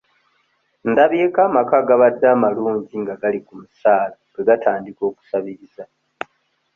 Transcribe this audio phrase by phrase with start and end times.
[0.91, 5.83] Ndabyeko amaka agabadde amalungi nga gali ku musaala bwe gatandika okusabiriza.